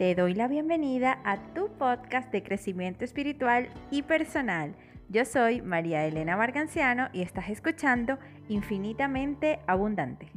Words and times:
Te 0.00 0.14
doy 0.14 0.32
la 0.32 0.48
bienvenida 0.48 1.20
a 1.26 1.52
tu 1.52 1.68
podcast 1.76 2.32
de 2.32 2.42
crecimiento 2.42 3.04
espiritual 3.04 3.68
y 3.90 4.00
personal. 4.00 4.74
Yo 5.10 5.26
soy 5.26 5.60
María 5.60 6.06
Elena 6.06 6.38
Marganciano 6.38 7.10
y 7.12 7.20
estás 7.20 7.50
escuchando 7.50 8.18
Infinitamente 8.48 9.60
Abundante. 9.66 10.32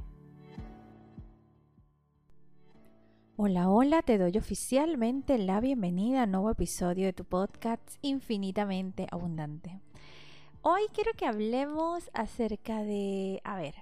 Hola, 3.37 3.69
hola, 3.69 4.01
te 4.01 4.17
doy 4.17 4.37
oficialmente 4.37 5.37
la 5.37 5.61
bienvenida 5.61 6.23
a 6.23 6.25
un 6.25 6.31
nuevo 6.31 6.51
episodio 6.51 7.05
de 7.05 7.13
tu 7.13 7.23
podcast 7.23 7.79
Infinitamente 8.01 9.07
Abundante. 9.11 9.79
Hoy 10.61 10.81
quiero 10.93 11.13
que 11.13 11.25
hablemos 11.25 12.11
acerca 12.13 12.83
de, 12.83 13.39
a 13.45 13.55
ver, 13.55 13.75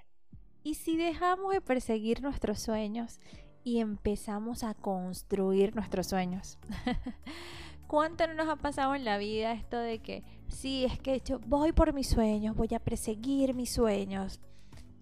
¿y 0.62 0.74
si 0.74 0.96
dejamos 0.96 1.52
de 1.52 1.60
perseguir 1.60 2.22
nuestros 2.22 2.60
sueños 2.60 3.18
y 3.64 3.80
empezamos 3.80 4.64
a 4.64 4.74
construir 4.74 5.74
nuestros 5.74 6.08
sueños. 6.08 6.58
¿Cuánto 7.86 8.26
no 8.26 8.34
nos 8.34 8.48
ha 8.48 8.56
pasado 8.56 8.94
en 8.94 9.04
la 9.04 9.18
vida 9.18 9.52
esto 9.52 9.78
de 9.78 9.98
que, 9.98 10.24
sí, 10.48 10.84
es 10.84 10.98
que 10.98 11.20
yo 11.20 11.38
voy 11.40 11.72
por 11.72 11.92
mis 11.92 12.08
sueños, 12.08 12.56
voy 12.56 12.74
a 12.74 12.80
perseguir 12.80 13.54
mis 13.54 13.70
sueños? 13.70 14.40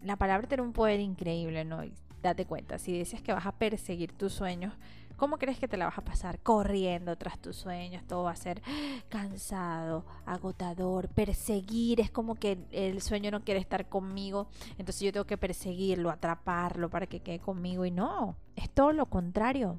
La 0.02 0.16
palabra 0.16 0.48
tiene 0.48 0.62
un 0.62 0.73
poder 0.73 0.98
increíble, 0.98 1.65
¿no? 1.65 1.82
Date 2.23 2.47
cuenta, 2.47 2.79
si 2.79 2.92
dices 2.92 3.23
que 3.23 3.33
vas 3.33 3.47
a 3.47 3.52
perseguir 3.52 4.12
tus 4.12 4.33
sueños, 4.33 4.73
¿Cómo 5.20 5.37
crees 5.37 5.59
que 5.59 5.69
te 5.69 5.77
la 5.77 5.84
vas 5.84 5.98
a 5.98 6.02
pasar? 6.02 6.38
Corriendo 6.41 7.15
tras 7.16 7.38
tus 7.38 7.55
sueños, 7.55 8.02
todo 8.06 8.23
va 8.23 8.30
a 8.30 8.37
ser 8.37 8.62
cansado, 9.10 10.06
agotador, 10.24 11.09
perseguir, 11.09 12.01
es 12.01 12.10
como 12.10 12.37
que 12.37 12.56
el 12.70 13.02
sueño 13.02 13.30
no 13.30 13.45
quiere 13.45 13.60
estar 13.60 13.87
conmigo, 13.91 14.48
entonces 14.79 15.02
yo 15.02 15.12
tengo 15.12 15.27
que 15.27 15.37
perseguirlo, 15.37 16.09
atraparlo 16.09 16.88
para 16.88 17.06
que 17.06 17.20
quede 17.20 17.38
conmigo 17.38 17.84
y 17.84 17.91
no, 17.91 18.34
es 18.57 18.71
todo 18.71 18.95
lo 18.95 19.05
contrario. 19.10 19.79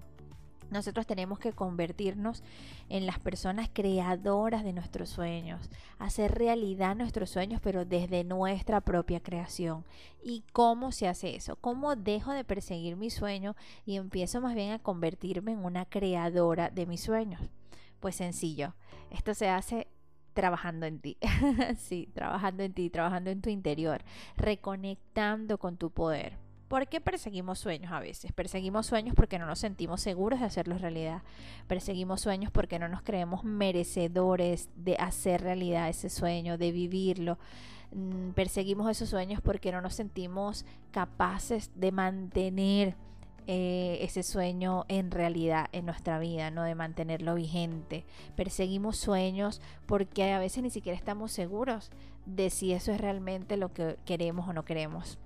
Nosotros 0.72 1.06
tenemos 1.06 1.38
que 1.38 1.52
convertirnos 1.52 2.44
en 2.90 3.06
las 3.06 3.20
personas 3.20 3.70
creadoras 3.72 4.64
de 4.64 4.74
nuestros 4.74 5.10
sueños, 5.10 5.70
hacer 6.00 6.34
realidad 6.34 6.96
nuestros 6.96 7.30
sueños, 7.30 7.62
pero 7.62 7.86
desde 7.86 8.24
nuestra 8.24 8.82
propia 8.82 9.20
creación. 9.20 9.84
¿Y 10.24 10.44
cómo 10.54 10.92
se 10.92 11.08
hace 11.08 11.36
eso? 11.36 11.58
¿Cómo 11.58 11.96
dejo 11.96 12.32
de 12.32 12.44
perseguir 12.44 12.96
mi 12.96 13.10
sueño 13.10 13.56
y 13.86 13.98
empiezo 13.98 14.42
más 14.42 14.56
bien 14.56 14.72
a 14.72 14.80
convertirme 14.80 15.52
en 15.52 15.66
una 15.66 15.86
creadora 15.86 16.70
de 16.70 16.86
mis 16.86 17.02
sueños? 17.02 17.42
Pues 18.00 18.16
sencillo, 18.16 18.74
esto 19.12 19.34
se 19.34 19.50
hace 19.50 19.88
trabajando 20.34 20.86
en 20.86 21.00
ti. 21.00 21.18
sí, 21.78 22.10
trabajando 22.14 22.64
en 22.64 22.74
ti, 22.74 22.90
trabajando 22.90 23.30
en 23.30 23.42
tu 23.42 23.50
interior, 23.50 24.02
reconectando 24.38 25.58
con 25.58 25.78
tu 25.78 25.92
poder. 25.92 26.38
¿Por 26.72 26.88
qué 26.88 27.02
perseguimos 27.02 27.60
sueños 27.60 27.92
a 27.92 28.00
veces? 28.00 28.32
Perseguimos 28.32 28.86
sueños 28.86 29.14
porque 29.14 29.38
no 29.38 29.46
nos 29.46 29.60
sentimos 29.60 30.00
seguros 30.00 30.40
de 30.40 30.46
hacerlos 30.46 30.80
realidad. 30.80 31.22
Perseguimos 31.68 32.22
sueños 32.22 32.50
porque 32.50 32.80
no 32.80 32.88
nos 32.88 33.02
creemos 33.02 33.44
merecedores 33.44 34.70
de 34.78 34.96
hacer 34.96 35.42
realidad 35.42 35.90
ese 35.90 36.10
sueño, 36.10 36.58
de 36.58 36.72
vivirlo. 36.72 37.38
Mm, 37.92 38.30
perseguimos 38.30 38.90
esos 38.90 39.10
sueños 39.10 39.42
porque 39.42 39.74
no 39.74 39.82
nos 39.82 39.96
sentimos 39.96 40.64
capaces 40.92 41.72
de 41.76 41.92
mantener 41.92 42.96
eh, 43.48 43.98
ese 44.00 44.24
sueño 44.24 44.86
en 44.88 45.12
realidad 45.12 45.68
en 45.74 45.86
nuestra 45.86 46.20
vida, 46.20 46.52
no 46.52 46.64
de 46.64 46.76
mantenerlo 46.76 47.36
vigente. 47.36 48.06
Perseguimos 48.38 48.96
sueños 48.96 49.62
porque 49.88 50.32
a 50.32 50.40
veces 50.40 50.64
ni 50.64 50.70
siquiera 50.70 50.98
estamos 50.98 51.34
seguros 51.34 51.92
de 52.26 52.50
si 52.50 52.72
eso 52.72 52.94
es 52.94 53.02
realmente 53.02 53.58
lo 53.58 53.74
que 53.74 53.98
queremos 54.06 54.48
o 54.48 54.54
no 54.54 54.64
queremos. 54.64 55.20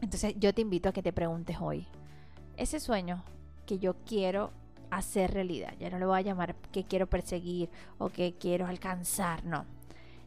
Entonces 0.00 0.34
yo 0.38 0.52
te 0.52 0.62
invito 0.62 0.88
a 0.88 0.92
que 0.92 1.02
te 1.02 1.12
preguntes 1.12 1.56
hoy, 1.60 1.86
ese 2.56 2.80
sueño 2.80 3.24
que 3.64 3.78
yo 3.78 3.94
quiero 4.04 4.52
hacer 4.90 5.32
realidad, 5.32 5.74
ya 5.78 5.90
no 5.90 5.98
lo 5.98 6.08
voy 6.08 6.18
a 6.18 6.22
llamar 6.22 6.54
que 6.72 6.84
quiero 6.84 7.06
perseguir 7.08 7.70
o 7.98 8.08
que 8.08 8.34
quiero 8.38 8.66
alcanzar, 8.66 9.44
no. 9.44 9.64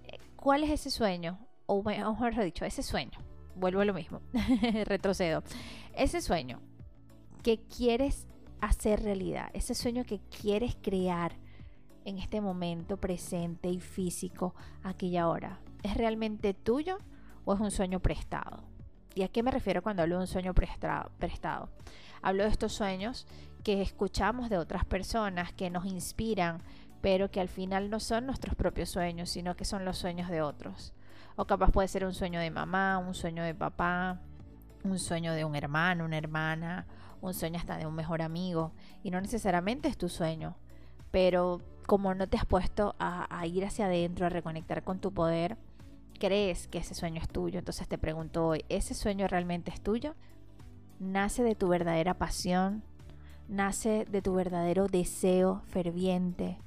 Eh, 0.06 0.17
¿Cuál 0.36 0.64
es 0.64 0.72
ese 0.72 0.90
sueño? 0.90 1.40
O 1.66 1.84
mejor 1.84 2.35
dicho, 2.44 2.66
ese 2.66 2.84
sueño, 2.84 3.19
vuelvo 3.56 3.81
a 3.81 3.85
lo 3.85 3.94
mismo, 3.94 4.22
retrocedo. 4.85 5.44
Ese 5.94 6.22
sueño 6.22 6.59
que 7.44 7.59
quieres 7.59 8.28
hacer 8.59 9.03
realidad, 9.03 9.50
ese 9.53 9.75
sueño 9.75 10.03
que 10.03 10.19
quieres 10.41 10.75
crear 10.81 11.34
en 12.06 12.18
este 12.18 12.41
momento 12.41 12.97
presente 12.97 13.69
y 13.69 13.79
físico, 13.79 14.56
aquí 14.84 15.08
y 15.08 15.18
ahora, 15.18 15.59
¿es 15.84 15.96
realmente 15.96 16.53
tuyo 16.53 16.97
o 17.46 17.53
es 17.53 17.59
un 17.59 17.72
sueño 17.72 18.00
prestado? 18.00 18.63
¿Y 19.16 19.24
a 19.24 19.28
qué 19.28 19.44
me 19.44 19.52
refiero 19.52 19.81
cuando 19.81 20.03
hablo 20.03 20.16
de 20.16 20.22
un 20.22 20.28
sueño 20.28 20.53
prestado? 20.53 21.70
Hablo 22.22 22.44
de 22.44 22.50
estos 22.50 22.74
sueños 22.74 23.25
que 23.64 23.81
escuchamos 23.81 24.50
de 24.50 24.58
otras 24.58 24.86
personas, 24.86 25.52
que 25.53 25.70
nos 25.70 25.86
inspiran, 25.86 26.62
pero 27.02 27.31
que 27.31 27.42
al 27.42 27.50
final 27.50 27.90
no 27.90 28.00
son 28.00 28.25
nuestros 28.25 28.56
propios 28.56 28.90
sueños, 28.90 29.30
sino 29.30 29.56
que 29.56 29.66
son 29.66 29.86
los 29.86 29.97
sueños 29.97 30.30
de 30.30 30.42
otros. 30.42 30.94
O 31.36 31.46
capaz 31.46 31.72
puede 31.72 31.88
ser 31.88 32.06
un 32.06 32.14
sueño 32.14 32.40
de 32.40 32.52
mamá, 32.52 32.97
un 32.97 33.14
sueño 33.14 33.44
de 33.44 33.56
papá, 33.56 34.20
un 34.84 35.00
sueño 35.00 35.34
de 35.34 35.46
un 35.46 35.56
hermano, 35.56 36.06
una 36.06 36.18
hermana, 36.18 36.86
un 37.22 37.34
sueño 37.34 37.58
hasta 37.58 37.78
de 37.78 37.86
un 37.86 37.96
mejor 37.96 38.22
amigo. 38.22 38.72
Y 39.03 39.12
no 39.12 39.22
necesariamente 39.22 39.88
es 39.88 39.97
tu 39.97 40.09
sueño, 40.09 40.56
pero 41.12 41.62
como 41.86 42.14
no 42.14 42.28
te 42.28 42.38
has 42.38 42.46
puesto 42.46 42.96
a, 43.00 43.28
a 43.38 43.46
ir 43.47 43.66
hacia 43.66 43.86
adentro, 43.86 44.26
a 44.26 44.30
reconectar 44.30 44.84
con 44.84 45.00
tu 45.00 45.12
poder, 45.14 45.58
crees 46.19 46.68
que 46.68 46.78
ese 46.78 46.94
sueño 46.94 47.22
es 47.22 47.28
tuyo. 47.28 47.57
Entonces 47.59 47.88
te 47.88 47.97
pregunto 47.97 48.47
hoy, 48.47 48.66
¿ese 48.69 48.94
sueño 48.94 49.28
realmente 49.28 49.72
es 49.72 49.81
tuyo? 49.81 50.16
¿Nace 51.00 51.44
de 51.44 51.56
tu 51.56 51.69
verdadera 51.69 52.13
pasión? 52.13 52.84
¿Nace 53.47 54.06
de 54.06 54.22
tu 54.22 54.34
verdadero 54.34 54.88
deseo 54.88 55.63
ferviente? 55.68 56.59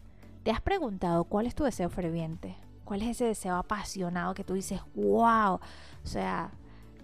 ¿Te 0.42 0.50
has 0.50 0.60
preguntado 0.60 1.24
cuál 1.24 1.46
es 1.46 1.54
tu 1.54 1.62
deseo 1.64 1.88
ferviente? 1.90 2.56
¿Cuál 2.84 3.02
es 3.02 3.08
ese 3.08 3.26
deseo 3.26 3.54
apasionado 3.54 4.34
que 4.34 4.42
tú 4.42 4.54
dices, 4.54 4.80
wow? 4.94 5.54
O 5.54 6.06
sea, 6.06 6.50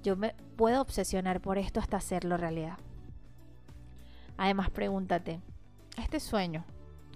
yo 0.02 0.16
me 0.16 0.34
puedo 0.56 0.80
obsesionar 0.80 1.40
por 1.40 1.58
esto 1.58 1.78
hasta 1.78 1.98
hacerlo 1.98 2.36
realidad. 2.36 2.78
Además, 4.36 4.70
pregúntate, 4.70 5.40
este 5.96 6.20
sueño 6.20 6.64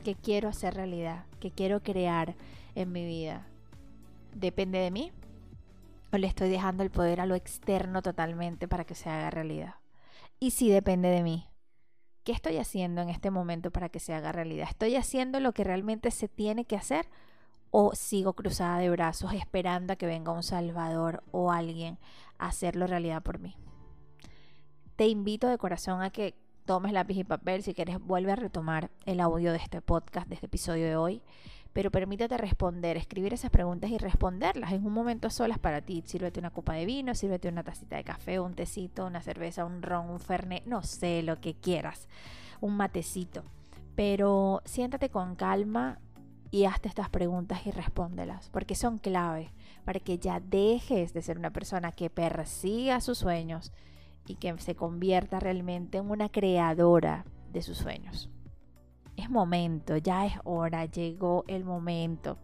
que 0.04 0.14
quiero 0.14 0.48
hacer 0.48 0.74
realidad, 0.74 1.24
que 1.40 1.50
quiero 1.50 1.82
crear 1.82 2.34
en 2.74 2.92
mi 2.92 3.04
vida, 3.04 3.46
¿depende 4.34 4.78
de 4.78 4.90
mí? 4.90 5.12
O 6.12 6.18
le 6.18 6.26
estoy 6.26 6.50
dejando 6.50 6.82
el 6.82 6.90
poder 6.90 7.20
a 7.20 7.26
lo 7.26 7.34
externo 7.34 8.02
totalmente 8.02 8.68
para 8.68 8.84
que 8.84 8.94
se 8.94 9.08
haga 9.08 9.30
realidad. 9.30 9.76
Y 10.38 10.50
si 10.50 10.68
depende 10.68 11.08
de 11.08 11.22
mí, 11.22 11.48
¿qué 12.22 12.32
estoy 12.32 12.58
haciendo 12.58 13.00
en 13.00 13.08
este 13.08 13.30
momento 13.30 13.70
para 13.70 13.88
que 13.88 13.98
se 13.98 14.12
haga 14.12 14.30
realidad? 14.30 14.68
¿Estoy 14.68 14.96
haciendo 14.96 15.40
lo 15.40 15.52
que 15.52 15.64
realmente 15.64 16.10
se 16.10 16.28
tiene 16.28 16.66
que 16.66 16.76
hacer? 16.76 17.08
¿O 17.70 17.94
sigo 17.94 18.34
cruzada 18.34 18.78
de 18.78 18.90
brazos 18.90 19.32
esperando 19.32 19.94
a 19.94 19.96
que 19.96 20.06
venga 20.06 20.32
un 20.32 20.42
salvador 20.42 21.22
o 21.30 21.50
alguien 21.50 21.98
a 22.38 22.48
hacerlo 22.48 22.86
realidad 22.86 23.22
por 23.22 23.38
mí? 23.38 23.56
Te 24.96 25.08
invito 25.08 25.48
de 25.48 25.56
corazón 25.56 26.02
a 26.02 26.10
que 26.10 26.34
tomes 26.66 26.92
lápiz 26.92 27.16
y 27.16 27.24
papel. 27.24 27.62
Si 27.62 27.72
quieres, 27.72 27.98
vuelve 27.98 28.32
a 28.32 28.36
retomar 28.36 28.90
el 29.06 29.20
audio 29.20 29.50
de 29.50 29.58
este 29.58 29.80
podcast, 29.80 30.28
de 30.28 30.34
este 30.34 30.46
episodio 30.46 30.86
de 30.86 30.96
hoy 30.96 31.22
pero 31.72 31.90
permítete 31.90 32.36
responder, 32.36 32.96
escribir 32.96 33.32
esas 33.32 33.50
preguntas 33.50 33.90
y 33.90 33.98
responderlas 33.98 34.72
en 34.72 34.84
un 34.84 34.92
momento 34.92 35.30
solas 35.30 35.58
para 35.58 35.80
ti. 35.80 36.02
Sírvete 36.04 36.38
una 36.38 36.50
copa 36.50 36.74
de 36.74 36.84
vino, 36.84 37.14
sírvete 37.14 37.48
una 37.48 37.62
tacita 37.62 37.96
de 37.96 38.04
café, 38.04 38.40
un 38.40 38.54
tecito, 38.54 39.06
una 39.06 39.22
cerveza, 39.22 39.64
un 39.64 39.82
ron, 39.82 40.10
un 40.10 40.20
fernet, 40.20 40.64
no 40.66 40.82
sé, 40.82 41.22
lo 41.22 41.40
que 41.40 41.54
quieras, 41.54 42.08
un 42.60 42.76
matecito. 42.76 43.42
Pero 43.94 44.62
siéntate 44.64 45.08
con 45.08 45.34
calma 45.34 45.98
y 46.50 46.66
hazte 46.66 46.88
estas 46.88 47.08
preguntas 47.08 47.66
y 47.66 47.70
respóndelas, 47.70 48.50
porque 48.50 48.74
son 48.74 48.98
clave 48.98 49.52
para 49.84 50.00
que 50.00 50.18
ya 50.18 50.40
dejes 50.40 51.14
de 51.14 51.22
ser 51.22 51.38
una 51.38 51.50
persona 51.50 51.92
que 51.92 52.10
persiga 52.10 53.00
sus 53.00 53.18
sueños 53.18 53.72
y 54.26 54.36
que 54.36 54.56
se 54.58 54.74
convierta 54.74 55.40
realmente 55.40 55.98
en 55.98 56.10
una 56.10 56.28
creadora 56.28 57.24
de 57.50 57.62
sus 57.62 57.78
sueños 57.78 58.30
momento, 59.32 59.96
ya 59.96 60.26
es 60.26 60.34
hora, 60.44 60.84
llegó 60.84 61.44
el 61.48 61.64
momento. 61.64 62.38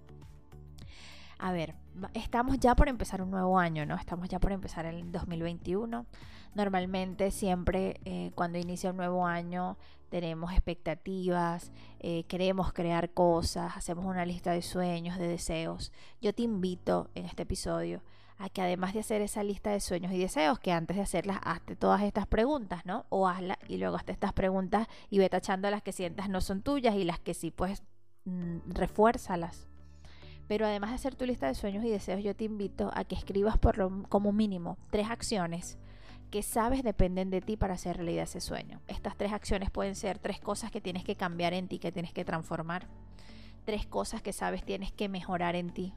A 1.39 1.53
ver, 1.53 1.75
estamos 2.15 2.59
ya 2.59 2.75
por 2.75 2.89
empezar 2.89 3.23
un 3.23 3.31
nuevo 3.31 3.59
año, 3.59 3.87
¿no? 3.87 3.95
Estamos 3.95 4.29
ya 4.29 4.41
por 4.41 4.53
empezar 4.53 4.87
el 4.87 5.13
2021. 5.13 6.07
Normalmente 6.55 7.31
siempre 7.31 8.01
eh, 8.05 8.33
cuando 8.35 8.59
inicia 8.59 8.91
un 8.91 8.97
nuevo 8.97 9.27
año 9.27 9.77
tenemos 10.09 10.53
expectativas, 10.53 11.71
eh, 12.01 12.25
queremos 12.25 12.73
crear 12.73 13.11
cosas, 13.11 13.77
hacemos 13.77 14.07
una 14.07 14.25
lista 14.25 14.53
de 14.53 14.63
sueños, 14.63 15.19
de 15.19 15.29
deseos. 15.29 15.93
Yo 16.21 16.35
te 16.35 16.43
invito 16.43 17.11
en 17.15 17.27
este 17.27 17.43
episodio 17.43 18.03
a 18.39 18.49
que 18.49 18.63
además 18.63 18.95
de 18.95 19.01
hacer 19.01 19.21
esa 19.21 19.43
lista 19.43 19.71
de 19.71 19.81
sueños 19.81 20.13
y 20.13 20.19
deseos, 20.19 20.59
que 20.61 20.73
antes 20.73 20.97
de 20.97 21.03
hacerlas, 21.03 21.39
hazte 21.43 21.75
todas 21.75 22.03
estas 22.03 22.27
preguntas, 22.27 22.87
¿no? 22.87 23.05
O 23.09 23.29
hazlas 23.29 23.59
y 23.69 23.79
luego 23.79 23.97
hazte 23.97 24.13
estas 24.13 24.33
preguntas 24.33 24.87
y 25.11 25.19
ve 25.19 25.29
tachando 25.29 25.71
las 25.71 25.83
que 25.83 25.93
sientas 25.93 26.29
no 26.29 26.41
son 26.41 26.63
tuyas 26.63 26.95
y 26.95 27.05
las 27.05 27.19
que 27.19 27.35
sí, 27.35 27.51
pues 27.51 27.83
mm, 28.25 28.59
refuérzalas. 28.69 29.69
Pero 30.47 30.67
además 30.67 30.91
de 30.91 30.97
hacer 30.97 31.15
tu 31.15 31.27
lista 31.27 31.47
de 31.47 31.55
sueños 31.55 31.85
y 31.85 31.91
deseos, 31.91 32.23
yo 32.23 32.35
te 32.35 32.45
invito 32.45 32.91
a 32.95 33.05
que 33.05 33.17
escribas 33.17 33.59
por 33.59 33.77
lo, 33.77 34.05
como 34.09 34.33
mínimo 34.33 34.79
tres 34.91 35.11
acciones 35.11 35.79
que 36.31 36.43
sabes 36.43 36.83
dependen 36.83 37.31
de 37.31 37.41
ti 37.41 37.57
para 37.57 37.75
hacer 37.75 37.97
realidad 37.97 38.25
ese 38.25 38.41
sueño. 38.41 38.81
Estas 38.87 39.17
tres 39.17 39.33
acciones 39.33 39.71
pueden 39.71 39.95
ser 39.95 40.19
tres 40.19 40.41
cosas 40.41 40.71
que 40.71 40.81
tienes 40.81 41.05
que 41.05 41.17
cambiar 41.17 41.55
en 41.55 41.69
ti, 41.69 41.79
que 41.79 41.93
tienes 41.93 42.13
que 42.13 42.25
transformar. 42.25 42.87
Tres 43.65 43.87
cosas 43.87 44.23
que 44.23 44.33
sabes 44.33 44.65
tienes 44.65 44.93
que 44.93 45.09
mejorar 45.09 45.57
en 45.57 45.71
ti. 45.71 45.93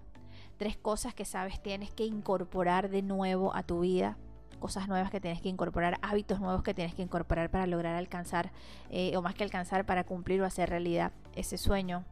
Tres 0.62 0.78
cosas 0.78 1.16
que 1.16 1.26
sabes 1.26 1.60
tienes 1.60 1.90
que 1.90 2.06
incorporar 2.06 2.92
de 2.92 3.02
nuevo 3.02 3.56
a 3.56 3.64
tu 3.64 3.80
vida. 3.80 4.20
Cosas 4.60 4.88
nuevas 4.88 5.10
que 5.10 5.20
tienes 5.20 5.42
que 5.42 5.50
incorporar, 5.50 5.98
hábitos 6.04 6.40
nuevos 6.40 6.62
que 6.62 6.76
tienes 6.76 6.94
que 6.94 7.02
incorporar 7.02 7.50
para 7.50 7.66
lograr 7.66 7.96
alcanzar, 7.96 8.52
eh, 8.92 9.18
o 9.18 9.24
más 9.24 9.34
que 9.34 9.44
alcanzar, 9.44 9.88
para 9.88 10.04
cumplir 10.04 10.40
o 10.40 10.46
hacer 10.46 10.70
realidad 10.70 11.14
ese 11.34 11.58
sueño. 11.58 12.06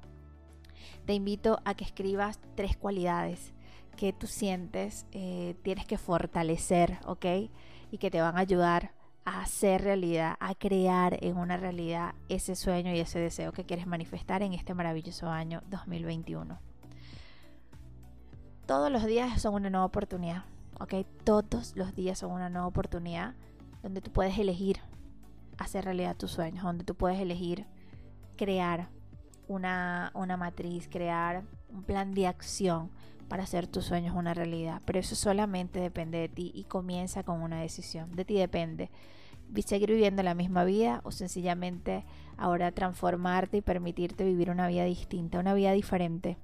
Te 1.06 1.14
invito 1.14 1.60
a 1.64 1.76
que 1.76 1.84
escribas 1.84 2.40
tres 2.56 2.76
cualidades 2.76 3.54
que 3.96 4.14
tú 4.14 4.26
sientes 4.26 5.06
eh, 5.12 5.54
tienes 5.62 5.86
que 5.86 6.00
fortalecer, 6.00 6.98
¿ok? 7.06 7.26
y 7.92 8.00
que 8.00 8.10
te 8.10 8.20
van 8.20 8.36
a 8.36 8.40
ayudar 8.40 8.94
a 9.26 9.42
hacer 9.42 9.84
realidad, 9.84 10.38
a 10.40 10.56
crear 10.56 11.24
en 11.24 11.38
una 11.38 11.58
realidad 11.58 12.16
ese 12.30 12.56
sueño 12.56 12.96
y 12.96 13.00
ese 13.00 13.20
deseo 13.20 13.52
que 13.52 13.66
quieres 13.66 13.86
manifestar 13.86 14.42
en 14.42 14.54
este 14.54 14.74
maravilloso 14.74 15.30
año 15.30 15.62
2021. 15.70 16.69
Todos 18.70 18.92
los 18.92 19.04
días 19.04 19.42
son 19.42 19.56
una 19.56 19.72
nueva 19.72 19.88
oportunidad, 19.88 20.44
¿ok? 20.80 21.04
Todos 21.24 21.76
los 21.76 21.96
días 21.96 22.20
son 22.20 22.32
una 22.34 22.52
nueva 22.52 22.68
oportunidad 22.68 23.34
donde 23.82 24.00
tú 24.00 24.12
puedes 24.12 24.38
elegir 24.38 24.78
hacer 25.58 25.86
realidad 25.86 26.16
tus 26.16 26.30
sueños, 26.30 26.64
donde 26.64 26.84
tú 26.84 26.94
puedes 26.94 27.20
elegir 27.20 27.66
crear 28.38 28.90
una, 29.48 30.12
una 30.14 30.38
matriz, 30.38 30.88
crear 30.88 31.42
un 31.74 31.82
plan 31.82 32.14
de 32.14 32.28
acción 32.28 32.92
para 33.28 33.42
hacer 33.42 33.66
tus 33.66 33.86
sueños 33.86 34.16
una 34.16 34.36
realidad. 34.36 34.84
Pero 34.86 35.00
eso 35.00 35.16
solamente 35.16 35.80
depende 35.80 36.20
de 36.20 36.30
ti 36.30 36.52
y 36.54 36.66
comienza 36.66 37.24
con 37.24 37.42
una 37.42 37.60
decisión. 37.62 38.16
De 38.16 38.24
ti 38.24 38.36
depende 38.36 38.92
seguir 39.66 39.90
viviendo 39.90 40.22
la 40.22 40.36
misma 40.36 40.64
vida 40.64 41.02
o 41.04 41.12
sencillamente 41.12 42.06
ahora 42.38 42.72
transformarte 42.72 43.58
y 43.58 43.62
permitirte 43.62 44.26
vivir 44.26 44.52
una 44.52 44.68
vida 44.68 44.84
distinta, 44.84 45.40
una 45.40 45.56
vida 45.56 45.72
diferente 45.72 46.38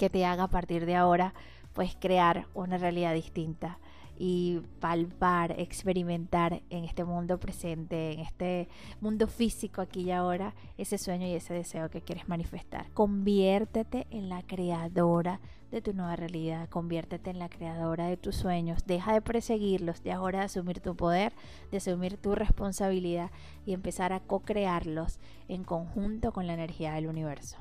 que 0.00 0.08
te 0.08 0.24
haga 0.24 0.44
a 0.44 0.48
partir 0.48 0.86
de 0.86 0.96
ahora 0.96 1.34
pues 1.74 1.94
crear 1.94 2.46
una 2.54 2.78
realidad 2.78 3.12
distinta 3.12 3.78
y 4.18 4.62
palpar, 4.80 5.52
experimentar 5.60 6.62
en 6.70 6.84
este 6.86 7.04
mundo 7.04 7.38
presente, 7.38 8.12
en 8.12 8.20
este 8.20 8.70
mundo 9.02 9.26
físico 9.26 9.82
aquí 9.82 10.00
y 10.04 10.10
ahora, 10.10 10.54
ese 10.78 10.96
sueño 10.96 11.26
y 11.26 11.34
ese 11.34 11.52
deseo 11.52 11.90
que 11.90 12.00
quieres 12.00 12.30
manifestar. 12.30 12.90
Conviértete 12.94 14.06
en 14.10 14.30
la 14.30 14.42
creadora 14.42 15.38
de 15.70 15.82
tu 15.82 15.92
nueva 15.92 16.16
realidad, 16.16 16.70
conviértete 16.70 17.28
en 17.28 17.38
la 17.38 17.50
creadora 17.50 18.06
de 18.06 18.16
tus 18.16 18.36
sueños, 18.36 18.86
deja 18.86 19.12
de 19.12 19.20
perseguirlos, 19.20 20.02
de 20.02 20.12
ahora 20.12 20.38
de 20.38 20.44
asumir 20.46 20.80
tu 20.80 20.96
poder, 20.96 21.34
de 21.70 21.76
asumir 21.76 22.16
tu 22.16 22.34
responsabilidad 22.34 23.30
y 23.66 23.74
empezar 23.74 24.14
a 24.14 24.20
co-crearlos 24.20 25.18
en 25.46 25.62
conjunto 25.62 26.32
con 26.32 26.46
la 26.46 26.54
energía 26.54 26.94
del 26.94 27.06
universo. 27.06 27.58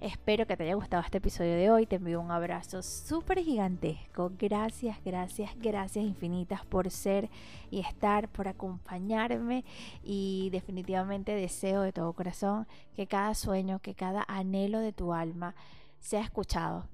Espero 0.00 0.46
que 0.46 0.56
te 0.56 0.62
haya 0.62 0.76
gustado 0.76 1.02
este 1.02 1.18
episodio 1.18 1.56
de 1.56 1.70
hoy. 1.70 1.84
Te 1.84 1.96
envío 1.96 2.22
un 2.22 2.30
abrazo 2.30 2.82
súper 2.82 3.40
gigantesco. 3.40 4.32
Gracias, 4.38 4.96
gracias, 5.04 5.50
gracias 5.58 6.02
infinitas 6.02 6.64
por 6.64 6.90
ser 6.90 7.28
y 7.70 7.80
estar, 7.80 8.30
por 8.30 8.48
acompañarme. 8.48 9.62
Y 10.02 10.48
definitivamente 10.52 11.32
deseo 11.34 11.82
de 11.82 11.92
todo 11.92 12.14
corazón 12.14 12.66
que 12.96 13.06
cada 13.06 13.34
sueño, 13.34 13.80
que 13.80 13.94
cada 13.94 14.24
anhelo 14.26 14.78
de 14.78 14.94
tu 14.94 15.12
alma 15.12 15.54
sea 15.98 16.22
escuchado 16.22 16.88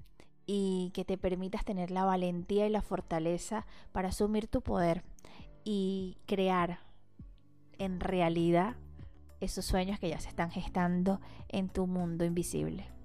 y 0.45 0.91
que 0.93 1.05
te 1.05 1.17
permitas 1.17 1.63
tener 1.63 1.91
la 1.91 2.03
valentía 2.03 2.67
y 2.67 2.69
la 2.69 2.81
fortaleza 2.81 3.65
para 3.93 4.09
asumir 4.09 4.47
tu 4.47 4.61
poder 4.61 5.03
y 5.63 6.17
crear 6.25 6.81
en 7.77 8.01
realidad 8.01 8.75
esos 9.39 9.63
sueños 9.63 9.97
que 9.97 10.09
ya 10.09 10.19
se 10.19 10.27
están 10.27 10.51
gestando 10.51 11.21
en 11.47 11.69
tu 11.69 11.87
mundo 11.87 12.25
invisible. 12.25 12.96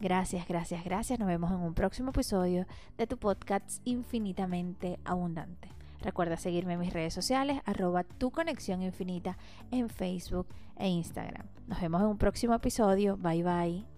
Gracias, 0.00 0.46
gracias, 0.46 0.84
gracias. 0.84 1.18
Nos 1.18 1.28
vemos 1.28 1.50
en 1.50 1.58
un 1.58 1.74
próximo 1.74 2.10
episodio 2.10 2.66
de 2.96 3.06
tu 3.06 3.16
podcast 3.16 3.80
infinitamente 3.84 5.00
abundante. 5.04 5.68
Recuerda 6.00 6.36
seguirme 6.36 6.74
en 6.74 6.80
mis 6.80 6.92
redes 6.92 7.12
sociales, 7.12 7.60
arroba 7.64 8.04
tu 8.04 8.30
conexión 8.30 8.82
infinita 8.82 9.36
en 9.72 9.88
Facebook 9.88 10.46
e 10.76 10.88
Instagram. 10.88 11.46
Nos 11.66 11.80
vemos 11.80 12.00
en 12.00 12.06
un 12.06 12.18
próximo 12.18 12.54
episodio. 12.54 13.16
Bye 13.16 13.42
bye. 13.42 13.97